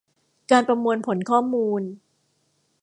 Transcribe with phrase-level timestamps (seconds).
[0.51, 1.81] การประมวลผลข้อมูล